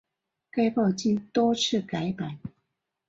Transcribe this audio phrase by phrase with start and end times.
[0.49, 2.39] 该报经多次改版。